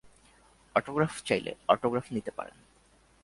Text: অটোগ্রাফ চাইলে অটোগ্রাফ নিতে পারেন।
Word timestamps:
অটোগ্রাফ 0.75 1.13
চাইলে 1.25 1.51
অটোগ্রাফ 1.67 2.05
নিতে 2.11 2.31
পারেন। 2.31 2.57